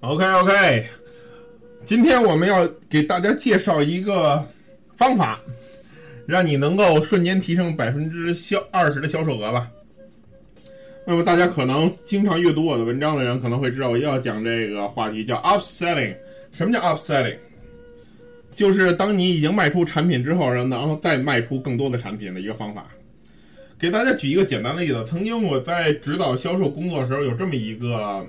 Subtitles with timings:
[0.00, 0.86] OK OK，
[1.84, 4.46] 今天我们要给大家介绍一个
[4.96, 5.36] 方法，
[6.24, 9.68] 让你能够瞬间提升百分之销二十的销售额吧。
[11.04, 16.14] 那么大家可能经常阅读我的文章的人可能会知道，我要讲这个话题，叫 upselling。
[16.52, 17.36] 什么叫 upselling？
[18.54, 22.86] 就是当你已经卖出产品之后，然后再卖出更多的产品的一个方法。
[23.76, 28.24] 给大家举一个简单的例子，曾经我在指导销售工作的时候，有这么一个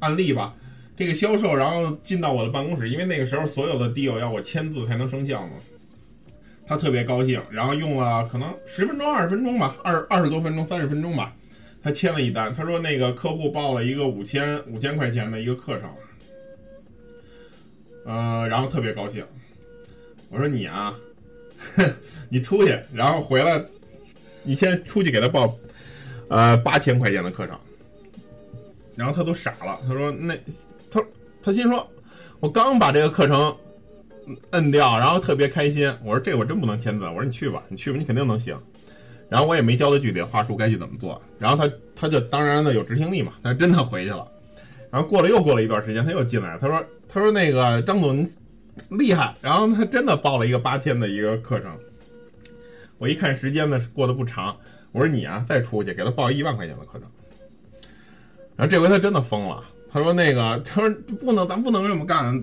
[0.00, 0.52] 案例吧。
[0.96, 5.52] 这个销售然后进到我的办公室，因为那个时候所有的 deal 要我签字才能生效嘛。
[6.66, 11.34] 他特别高兴，然后用了可能十分钟、二十分钟吧，二二十多分钟、三十分钟吧，
[11.82, 12.54] 他签了一单。
[12.54, 15.90] 他说那个客户报了一个五千五千块钱的一个课程，
[18.06, 19.24] 呃，然后特别高兴。
[20.30, 20.94] 我说你啊，
[22.30, 23.64] 你出去，然后回来。
[24.46, 25.58] 你先出去给他报，
[26.28, 27.58] 呃，八千块钱的课程，
[28.94, 29.80] 然后他都傻了。
[29.88, 30.34] 他说：“那
[30.94, 31.04] 他
[31.42, 31.90] 他心说，
[32.38, 33.54] 我刚把这个课程
[34.50, 35.92] 摁掉，然后特别开心。
[36.04, 37.04] 我说这我真不能签字。
[37.06, 38.56] 我说你去吧，你去吧，你肯定能行。
[39.28, 41.20] 然后我也没教他具体话术该去怎么做。
[41.38, 44.26] 然后他他就当然的有执行力嘛，他真的回去了。
[44.90, 48.24] 然后过了又过了一段时间，他又进来，他说他说那个张总
[48.90, 49.34] 厉害。
[49.40, 51.76] 然后他真的报了一个八千的一个课程。”
[52.98, 54.56] 我一看时间呢，过得不长。
[54.92, 57.02] 我说你啊，再出去给他报一万块钱的课程。
[58.56, 59.64] 然后这回他真的疯了，
[59.94, 62.42] 他说那个，他说不能，咱不能这么干。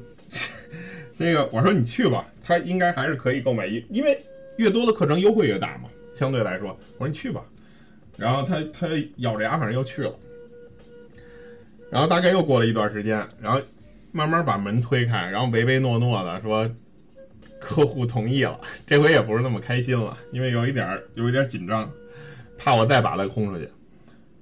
[1.20, 4.18] 那个，我说你去吧，他应该还是可以购买一，因为
[4.56, 6.70] 越多的课程优惠越大嘛，相对来说。
[6.98, 7.44] 我说你去吧。
[8.16, 10.16] 然后他他咬着牙，反正又去了。
[11.90, 13.60] 然后大概又过了一段时间，然后
[14.14, 16.72] 慢慢把门推开，然后唯唯诺诺的说。
[17.60, 21.88] 客户同意了， 这回也不是那么开心了，因为有一点儿有一点紧张，
[22.58, 23.70] 怕我再把他轰出去。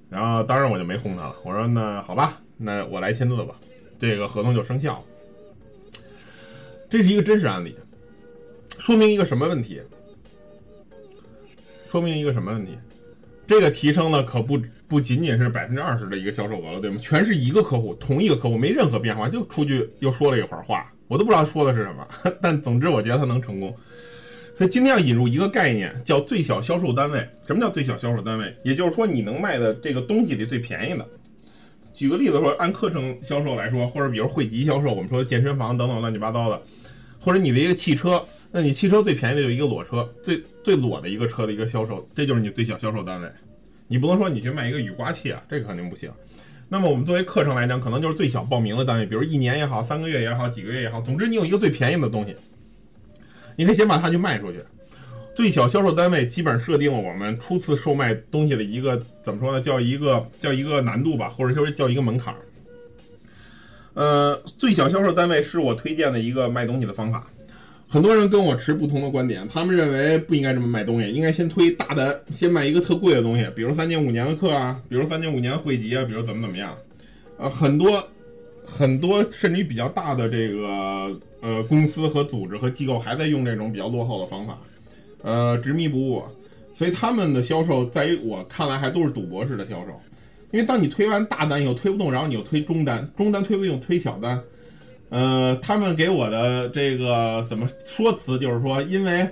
[0.08, 3.58] 然后当然我就没轰他了，我说那好吧，那我来签字吧，
[3.98, 5.02] 这个合同就生效了。
[6.90, 7.74] 这是一个真实案例，
[8.78, 9.80] 说明一个什么问题？
[11.88, 12.76] 说明一个什么问题？
[13.46, 16.98] 这个提升了可不不仅仅是百分之二十的一个销售额了，对吗？
[17.00, 20.92] 全是一个客户，同一个客户没任何变化，就出去又说了一会儿话。
[21.08, 22.04] 我都不知道说的是什么，
[22.42, 23.74] 但总之我觉得他能成功。
[24.54, 27.26] 所以今天要引入一个概念，叫最小销售单位。
[27.46, 28.54] 什么叫最小销售单位？
[28.62, 31.08] 也就是说你能卖的这个东西里最便宜的。
[32.00, 36.58] 举个例子说，按课程销售来说，或者比如汇集销售，我们说健身房等等乱七八糟的，
[37.20, 43.28] 或者你的一个汽车，那你汽车最便宜的就一个裸车，最最裸的一个车的一个销售，这就是你最小销售单位。
[43.86, 46.10] 你不能说你去卖一个雨刮器啊，这个肯定不行。
[46.70, 52.34] 那么我们作为课程来讲，可能就是最小报名的单位，比如一年也好，三个月也好，几个月也好，总之你有一个最便宜的东西，
[53.56, 54.58] 你可以先把它去卖出去。
[55.40, 59.58] 最小销售单位基本上设定了我们初次售卖东西的一个怎么说呢？
[59.58, 62.40] 叫一个叫一个难度吧，或者说叫一个门槛儿。
[63.94, 67.26] 呃，最小销售单位是我推荐的一个卖东西的方法。
[67.88, 76.76] 很多人跟我持不同的观点，他们认为不应该这么卖东西，应该先推大单，先卖一个特贵的东西，比如三年五年的课啊，比如三年五年的汇集啊，比如怎么怎么样，
[77.38, 78.06] 呃，很多
[78.62, 84.58] 很多甚至于比较大的这个呃公司和组织和机构还在用这种比较落后的方法，
[85.22, 86.22] 呃，执迷不悟，
[86.74, 90.00] 所以他们的销售在于我看来还都是赌博式的销售，
[90.50, 94.42] 因为当你推完大单以后推不动，然后你又推中单，中单推不动推小单。
[95.10, 99.28] 呃，他们给我的这个怎么说辞，就是说，因为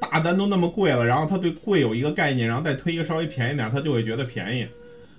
[0.00, 4.66] 大单都那么贵了，然后他对贵有一个概念，然后再推一个稍微便宜点，他就会觉得便宜。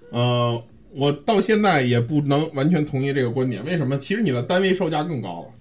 [0.09, 0.61] 呃，
[0.93, 3.63] 我到现在也不能完全同意这个观点。
[3.63, 3.97] 为什么？
[3.97, 5.52] 其实你的单位售价更高了。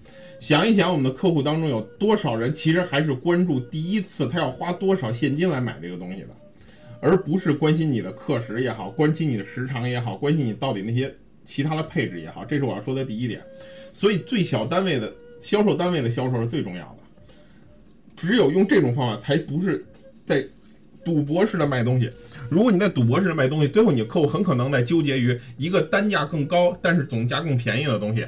[0.43, 6.27] 想一想，我们的客户当中有多少人其实还是关注第一次他要花多少现金来买这个东西的，
[6.99, 11.15] 而不是关心你的课时也好，关心你的时长也好，关心你到底那些
[11.45, 13.41] 其他的配置也好，这是我要说的第一点。
[13.93, 16.97] 所以，最小单位的销售单位的销售是最重要的。
[18.17, 19.81] 只有用这种方法，才不是
[20.25, 20.45] 在
[21.05, 22.11] 赌博式的卖东西。
[22.51, 28.27] 如果你在赌博式的卖东西，最后你的客户很可能在纠结于一个单价更高，但是总价更便宜的东西，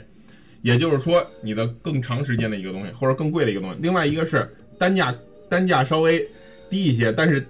[0.65, 3.77] 也就是说，你的更长时间的一个东西，或者更贵的一个东西。
[3.83, 5.15] 另外一个是单价
[5.47, 6.27] 单价稍微
[6.71, 7.45] 低一些，但是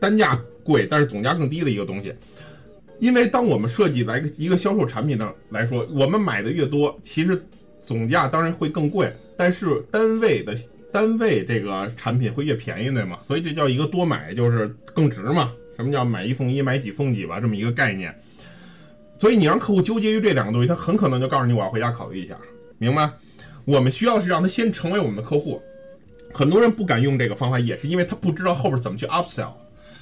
[0.00, 2.14] 单价贵，但是总价更低的一个东西。
[3.00, 7.38] 因为当我们设计来一个销售产品的来说，我们买的越多，其实
[7.84, 10.54] 总价当然会更贵，但是单位的
[10.90, 13.18] 单位这个产品会越便宜，对吗？
[13.20, 15.52] 所以这叫一个多买就是更值嘛。
[15.76, 18.14] 什么叫买一送一，买几送几吧，这么一个概念。
[19.18, 22.36] 所以你让客户纠结于这两个东西，他很可能就告诉你我要回家考虑一下，
[22.84, 23.10] 明白？
[23.64, 25.60] 我们需要是让他先成为我们的客户。
[26.32, 29.52] 很多人不敢用这个方法，也是因为他不知道后边怎么去 upsell，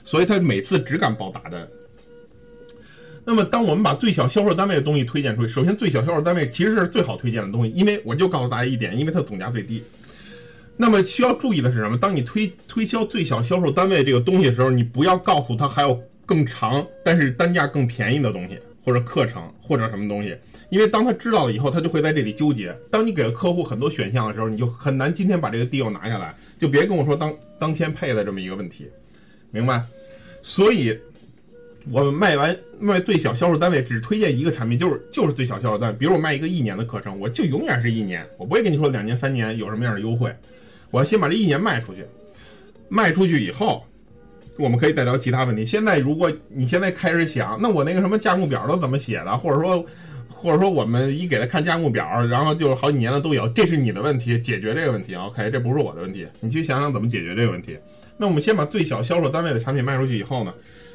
[0.02, 1.69] 所以他每次只敢报大单。
[3.25, 9.82] 那么，当我们把最小销售单位的东西推荐出去，首先最小销售单位其实是最好推荐的东西，因为我就告诉大家一点，因为它总价最低。
[10.76, 11.96] 那么需要注意的是什么？
[11.96, 20.37] 当你推推销最小销售单位这个东西的时候，你不要告诉他还有更长但是单价更便宜的东西，或者课程或者什么东西，
[20.70, 22.75] 因为当他知道了以后，他就会在这里纠结。
[22.90, 28.88] 当你给了客户很多选项的时候，你就很难今天把这个 deal 拿下来，就别跟我说当当天配的这么一个问题，
[29.50, 29.82] 明白？
[30.43, 30.99] 所以。
[31.90, 35.99] 我们卖完卖最小销售单位只推荐一个产品，就是就是最小销售单位。
[35.99, 40.32] 比如我卖一个一年的课程，我就永远是一年，我不会跟你说两年三年有什么样的优惠。
[40.93, 42.06] 我要先把这一年卖出去，
[42.88, 43.84] 卖出去以后，
[44.58, 45.64] 我们可以再聊其他问题。
[45.64, 49.84] 现在如果你现在开始想，那我那个什么价目表都怎么写的，或者说
[50.28, 55.14] 或者说我们一给他看价目表，然后就是好几年了都有，这是你的问题，解决这个问题。
[55.14, 57.78] OK，这不是我的问题，你去想想怎么解决这个问题。
[58.16, 60.52] 那我们先把最小销售单位的产品卖出去以后呢？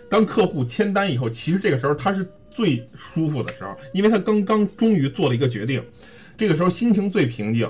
[0.10, 5.83] 当客户签单以后，其实这个时候他是最舒服的时候，因为他刚刚终于做了一个决定，
[6.38, 7.69] 这个时候心情最平静，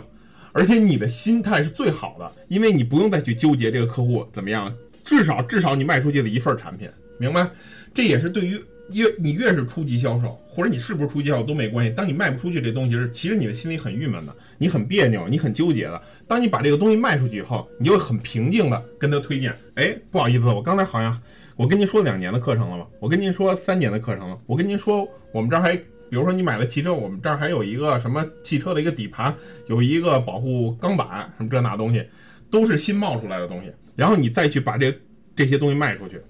[0.51, 4.71] 而且你的心态是最好的，因为你不用再去纠结这个客户怎么样，
[5.07, 7.49] 至少至少你卖出去了一份产品，明白？
[7.93, 8.59] 这也是对于
[8.91, 11.93] 越你越是初级销售，或者你是不是初级销售都没关系。
[11.93, 16.01] 当你卖不出去这东西时，其实你的心里很郁闷的，你很别扭，你很纠结的。
[16.27, 21.17] 当你把这个东西卖出去以后，你就很平静的跟他推荐，哎，不好意思，我刚才好像。
[21.55, 22.85] 我跟您说两年的课程了吗？
[22.99, 24.37] 我跟您说三年的课程了。
[24.45, 29.33] 我跟您说，我们这儿还，比如说你买了汽车，我们这儿还有一个什么汽车的一个底盘，
[29.65, 32.05] 有一个保护钢板，什么这那东西，
[32.49, 33.71] 都是新冒出来的东西。
[33.95, 34.93] 然后你再去把这
[35.35, 36.21] 这些东西卖出去，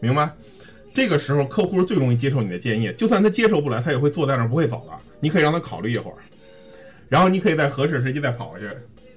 [0.00, 0.30] 明白？
[0.92, 4.92] 这个时候客户是最容易接受你的建议，就算他接受不来，他也会坐在那不会走的。
[5.20, 6.16] 你可以让他考虑一会儿，
[7.08, 8.68] 然后你可以在合适时机再跑过去，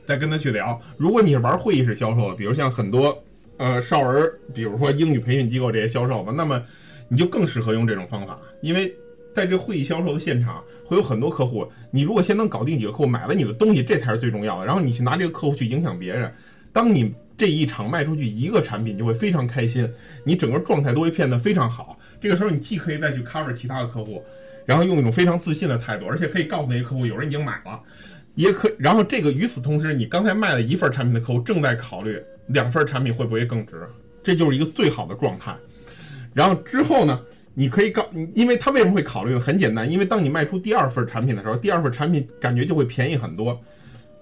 [0.05, 0.79] 再跟他去聊。
[0.97, 3.23] 如果你是玩会议式销售的，比如像很多。
[3.57, 6.61] 呃，少儿，比如说英语培训机构这些销售吧，那么
[7.07, 8.93] 你就更适合用这种方法，因为
[9.33, 14.65] 在这会议销售的现场会有很多客户，你如果先能搞定几个客户买了你的东西，这才是最重要的。
[14.65, 16.31] 然后你去拿这个客户去影响别人，
[16.71, 19.91] 当你这一场卖出去一个产品，就会非常开心，
[20.24, 21.97] 你整个状态都会变得非常好。
[22.21, 24.24] 这个时候你既可以再去 cover 其他的客户，
[24.65, 27.81] 然后用一种非常自信的态度，而且可以告诉那些客户有人已经买了，
[28.35, 32.21] 也可，然后这个与此同时，你刚才卖了一份产品的客户正在考虑。
[32.47, 33.88] 两份产品会不会更值？
[34.21, 35.56] 这就是一个最好的状态。
[36.33, 37.21] 然后之后呢，
[37.53, 39.39] 你可以告，因为他为什么会考虑呢？
[39.39, 43.59] 很简单，因为当你卖出第二份产品的时候，第二份产品感觉就会便宜很多。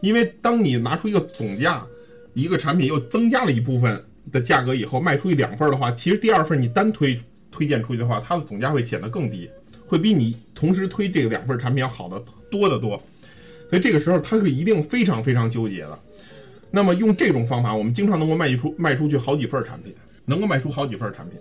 [0.01, 1.85] 因为当你拿出一个总价，
[2.33, 7.17] 一个产品又增加了一部分的价格以后，卖出去两份的话，其实第二份你单推
[7.51, 9.49] 推荐出去的话，它的总价会显得更低，
[9.85, 13.01] 会比你同时推这个两份产品要好的多得多。
[13.69, 15.99] 所以这个时候他是一定非常非常纠结的。
[16.69, 19.93] 那么用这种方法，我们经常能够卖出卖出去好几份产品，
[20.25, 21.37] 能够卖出好几份产品，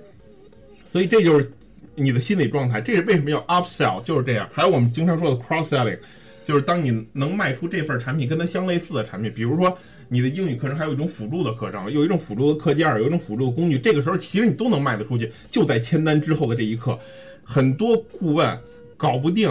[0.86, 1.50] 所以这就是
[1.94, 2.80] 你的心理状态。
[2.80, 4.48] 这是为什么要 upsell，就是这样。
[4.52, 5.98] 还有我们经常说的 cross selling，
[6.44, 9.76] 就是当你能卖出这份产品跟它相类似的产品，比如说
[10.08, 15.30] 你的英语课程还有一种辅助的课程，有一种辅助的课件，有一种辅助的工具，这个时候其实你都能卖得出去。
[15.50, 16.98] 就在签单之后的这一刻，
[17.44, 18.58] 很多顾问
[18.96, 19.50] 搞不定。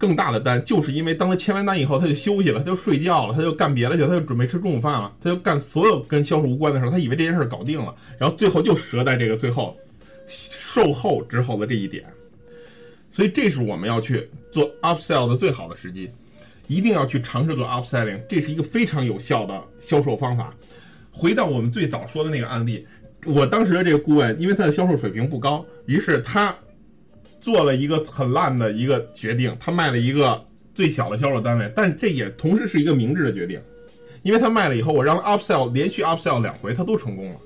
[0.00, 9.76] 更大的单，就是因为当他签完单以后，他就休息了，他就睡觉了，他就干别的去，他就准备吃中午饭了，他就干所有跟销售无关的事他以为这件事搞定了，然后最后就折在这个最后
[10.78, 12.04] 售后之后的这一点。
[13.10, 16.10] 所以这是我们要去做 upsell 的最好的时机，
[16.66, 20.54] 一定要去尝试做 upselling，这是一个非常有效的销售方法。
[21.10, 22.86] 回到我们最早说的那个案例，
[23.26, 26.54] 我当时的这个顾问，因为他的销售水平不高，于是他。
[27.40, 30.44] 做了一个很烂的一个决定，他卖了一个
[30.74, 33.60] 最小的销售单位，但这也同时是一个明智的决定，
[34.24, 37.36] 因为他卖了以后，我让他 upsell 连续 upsell 两回，他都成功了。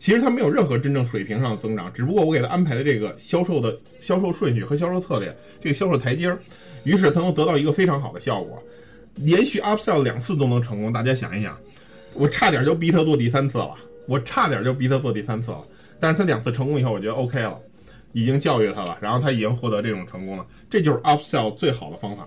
[0.00, 6.38] 其实他没有任何真正水平上的增长，只不过我给他安排的这个销售的销售顺序和销售策略，这个销售台阶儿，
[6.84, 8.60] 于是他能得到一个非常好的效果，
[9.16, 10.90] 连续 upsell 两次都能成功。
[10.90, 11.56] 大家想一想，
[12.14, 13.74] 我差点就逼他做第三次了，
[14.06, 15.62] 我差点就逼他做第三次了，
[16.00, 17.56] 但是他两次成功以后，我觉得 OK 了。
[18.12, 22.26] 已经教育他了，然后他已经获得这种成功了，这就是 upsell 最好的方法。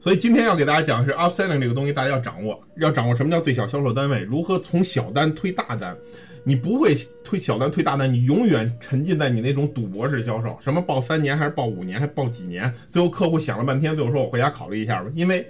[0.00, 5.96] 所以今天要给大家讲的是 upselling 这个东西，大家要掌握，要掌握什么叫最小销售单位，如何从小单推大单。
[6.42, 15.10] 你不会推小单推大单，你永远沉浸在你那种赌博式销售，什么报三年还是报五年，还报几年，最后客户想了半天，最后说我回家考虑一下吧。
[15.14, 15.46] 因为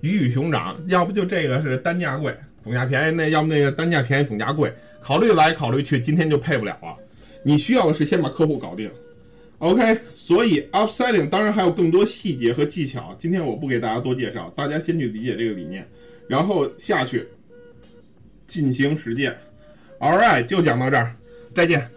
[0.00, 6.96] 鱼与熊掌，要不就这个是单价贵，总价便宜；那要么那个单价便宜，总价贵，考虑来考虑去，今天就配不了了。
[7.44, 8.90] 你需要的是先把客户搞定
[9.62, 9.98] ，OK。
[10.08, 15.86] 所以 upselling 当然还有更多细节和技巧，今天我不给大家多介绍，大家先去理解这个理念，
[16.26, 17.28] 然后下去
[18.46, 19.36] 进行实践。
[20.00, 21.14] All right，就讲到这儿，
[21.54, 21.88] 再见。